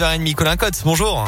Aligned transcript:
Colin 0.00 0.56
Cotte, 0.56 0.80
bonjour. 0.84 1.26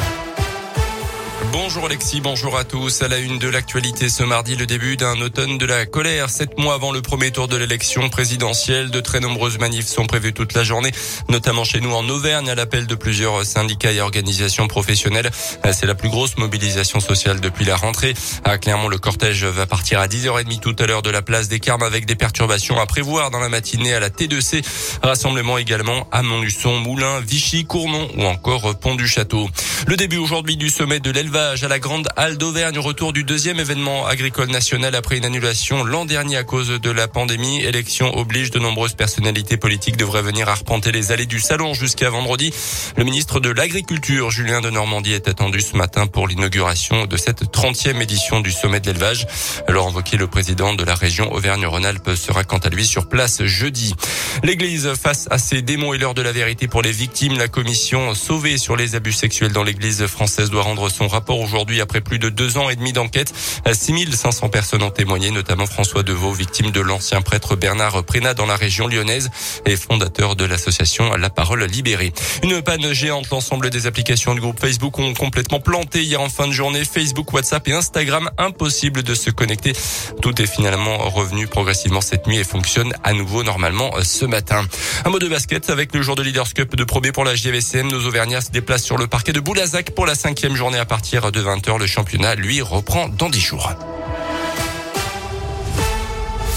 Bonjour 1.49 1.85
Alexis, 1.85 2.21
bonjour 2.21 2.55
à 2.55 2.63
tous. 2.63 3.01
À 3.01 3.07
la 3.07 3.17
une 3.17 3.39
de 3.39 3.47
l'actualité 3.47 4.09
ce 4.09 4.23
mardi, 4.23 4.55
le 4.55 4.65
début 4.65 4.95
d'un 4.95 5.19
automne 5.21 5.57
de 5.57 5.65
la 5.65 5.85
colère. 5.85 6.29
Sept 6.29 6.57
mois 6.59 6.75
avant 6.75 6.91
le 6.91 7.01
premier 7.01 7.31
tour 7.31 7.47
de 7.47 7.57
l'élection 7.57 8.09
présidentielle, 8.09 8.91
de 8.91 8.99
très 9.01 9.19
nombreuses 9.19 9.57
manifs 9.57 9.87
sont 9.87 10.05
prévues 10.05 10.33
toute 10.33 10.53
la 10.53 10.63
journée, 10.63 10.91
notamment 11.29 11.63
chez 11.63 11.81
nous 11.81 11.91
en 11.91 12.07
Auvergne, 12.07 12.49
à 12.49 12.55
l'appel 12.55 12.85
de 12.85 12.95
plusieurs 12.95 13.43
syndicats 13.43 13.91
et 13.91 14.01
organisations 14.01 14.67
professionnelles. 14.67 15.31
C'est 15.71 15.87
la 15.87 15.95
plus 15.95 16.09
grosse 16.09 16.37
mobilisation 16.37 16.99
sociale 16.99 17.41
depuis 17.41 17.65
la 17.65 17.75
rentrée. 17.75 18.13
À 18.43 18.57
Clermont, 18.57 18.87
le 18.87 18.99
cortège 18.99 19.43
va 19.43 19.65
partir 19.65 19.99
à 19.99 20.07
10h30 20.07 20.59
tout 20.59 20.75
à 20.77 20.85
l'heure 20.85 21.01
de 21.01 21.09
la 21.09 21.23
place 21.23 21.49
des 21.49 21.59
Carmes 21.59 21.83
avec 21.83 22.05
des 22.05 22.15
perturbations 22.15 22.79
à 22.79 22.85
prévoir 22.85 23.31
dans 23.31 23.39
la 23.39 23.49
matinée 23.49 23.93
à 23.93 23.99
la 23.99 24.09
T2C. 24.09 24.63
Rassemblement 25.01 25.57
également 25.57 26.07
à 26.11 26.21
Montluçon, 26.21 26.77
Moulins, 26.77 27.19
Vichy, 27.19 27.65
Cournon 27.65 28.07
ou 28.15 28.25
encore 28.25 28.77
Pont 28.77 28.95
du 28.95 29.07
Château. 29.07 29.49
Le 29.87 29.97
début 29.97 30.17
aujourd'hui 30.17 30.57
du 30.57 30.69
sommet 30.69 30.99
de 30.99 31.09
l'élevage 31.31 31.63
à 31.63 31.69
la 31.69 31.79
Grande 31.79 32.09
Halle 32.17 32.37
d'Auvergne, 32.37 32.77
retour 32.77 33.13
du 33.13 33.23
deuxième 33.23 33.57
événement 33.57 34.05
agricole 34.05 34.49
national 34.49 34.95
après 34.95 35.17
une 35.17 35.23
annulation 35.23 35.83
l'an 35.83 36.03
dernier 36.03 36.35
à 36.35 36.43
cause 36.43 36.69
de 36.69 36.91
la 36.91 37.07
pandémie. 37.07 37.61
Élection 37.61 38.17
oblige, 38.17 38.51
de 38.51 38.59
nombreuses 38.59 38.95
personnalités 38.95 39.55
politiques 39.55 39.95
devraient 39.95 40.23
venir 40.23 40.49
arpenter 40.49 40.91
les 40.91 41.13
allées 41.13 41.25
du 41.25 41.39
salon 41.39 41.73
jusqu'à 41.73 42.09
vendredi. 42.09 42.53
Le 42.97 43.05
ministre 43.05 43.39
de 43.39 43.49
l'Agriculture, 43.49 44.29
Julien 44.29 44.59
de 44.59 44.69
Normandie, 44.69 45.13
est 45.13 45.29
attendu 45.29 45.61
ce 45.61 45.77
matin 45.77 46.05
pour 46.05 46.27
l'inauguration 46.27 47.05
de 47.05 47.15
cette 47.15 47.43
30e 47.43 48.01
édition 48.01 48.41
du 48.41 48.51
sommet 48.51 48.81
de 48.81 48.87
l'élevage. 48.87 49.25
Alors 49.67 49.87
invoqué, 49.87 50.17
le 50.17 50.27
président 50.27 50.73
de 50.73 50.83
la 50.83 50.95
région 50.95 51.31
Auvergne-Rhône-Alpes 51.31 52.15
sera 52.15 52.43
quant 52.43 52.57
à 52.57 52.69
lui 52.69 52.85
sur 52.85 53.07
place 53.07 53.43
jeudi. 53.45 53.95
L'église 54.43 54.93
face 54.93 55.27
à 55.29 55.37
ses 55.37 55.61
démons 55.61 55.93
et 55.93 55.97
l'heure 55.97 56.13
de 56.13 56.21
la 56.21 56.31
vérité 56.31 56.67
pour 56.67 56.81
les 56.81 56.91
victimes. 56.91 57.37
La 57.37 57.47
commission 57.47 58.13
sauvée 58.15 58.57
sur 58.57 58.75
les 58.75 58.95
abus 58.95 59.13
sexuels 59.13 59.51
dans 59.51 59.63
l'église 59.63 60.05
française 60.07 60.49
doit 60.49 60.63
rendre 60.63 60.89
son 60.89 61.07
rapport 61.07 61.39
aujourd'hui 61.39 61.81
après 61.81 62.01
plus 62.01 62.19
de 62.19 62.29
deux 62.29 62.57
ans 62.57 62.69
et 62.69 62.75
demi 62.75 62.93
d'enquête. 62.93 63.33
6500 63.71 64.49
personnes 64.49 64.83
ont 64.83 64.91
témoigné, 64.91 65.31
notamment 65.31 65.65
François 65.65 66.03
Deveau, 66.03 66.31
victime 66.31 66.71
de 66.71 66.81
l'ancien 66.81 67.21
prêtre 67.21 67.55
Bernard 67.55 68.03
Prénat 68.03 68.33
dans 68.33 68.45
la 68.45 68.55
région 68.55 68.87
lyonnaise 68.87 69.29
et 69.65 69.75
fondateur 69.75 70.35
de 70.35 70.45
l'association 70.45 71.15
La 71.15 71.29
Parole 71.29 71.63
Libérée. 71.63 72.13
Une 72.43 72.61
panne 72.61 72.93
géante, 72.93 73.29
l'ensemble 73.29 73.69
des 73.69 73.87
applications 73.87 74.33
du 74.33 74.41
groupe 74.41 74.59
Facebook 74.59 74.97
ont 74.99 75.13
complètement 75.13 75.59
planté 75.59 76.03
hier 76.03 76.21
en 76.21 76.29
fin 76.29 76.47
de 76.47 76.53
journée. 76.53 76.83
Facebook, 76.85 77.31
WhatsApp 77.33 77.67
et 77.67 77.73
Instagram, 77.73 78.29
impossible 78.37 79.03
de 79.03 79.15
se 79.15 79.29
connecter. 79.29 79.73
Tout 80.21 80.41
est 80.41 80.47
finalement 80.47 80.97
revenu 81.09 81.47
progressivement 81.47 82.01
cette 82.01 82.27
nuit 82.27 82.37
et 82.37 82.43
fonctionne 82.43 82.93
à 83.03 83.13
nouveau 83.13 83.43
normalement 83.43 83.91
matin. 84.27 84.65
Un 85.05 85.09
mot 85.09 85.19
de 85.19 85.27
basket 85.27 85.69
avec 85.69 85.93
le 85.93 86.01
jour 86.01 86.15
de 86.15 86.23
Leaders 86.23 86.53
Cup 86.53 86.75
de 86.75 86.83
Pro 86.83 87.01
pour 87.13 87.25
la 87.25 87.35
JVCM. 87.35 87.87
Nos 87.87 88.05
Auvergnats 88.05 88.41
se 88.41 88.51
déplacent 88.51 88.83
sur 88.83 88.97
le 88.97 89.07
parquet 89.07 89.33
de 89.33 89.39
Boulazac 89.39 89.91
pour 89.91 90.05
la 90.05 90.15
cinquième 90.15 90.55
journée 90.55 90.79
à 90.79 90.85
partir 90.85 91.31
de 91.31 91.41
20h. 91.41 91.79
Le 91.79 91.87
championnat, 91.87 92.35
lui, 92.35 92.61
reprend 92.61 93.07
dans 93.07 93.29
10 93.29 93.39
jours. 93.39 93.71